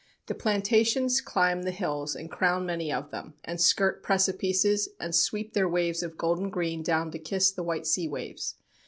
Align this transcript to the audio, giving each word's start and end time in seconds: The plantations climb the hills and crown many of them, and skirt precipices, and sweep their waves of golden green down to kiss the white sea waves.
The 0.25 0.33
plantations 0.33 1.21
climb 1.21 1.61
the 1.61 1.69
hills 1.69 2.15
and 2.15 2.27
crown 2.31 2.65
many 2.65 2.91
of 2.91 3.11
them, 3.11 3.35
and 3.45 3.61
skirt 3.61 4.01
precipices, 4.01 4.89
and 4.99 5.13
sweep 5.13 5.53
their 5.53 5.69
waves 5.69 6.01
of 6.01 6.17
golden 6.17 6.49
green 6.49 6.81
down 6.81 7.11
to 7.11 7.19
kiss 7.19 7.51
the 7.51 7.61
white 7.61 7.85
sea 7.85 8.07
waves. 8.07 8.55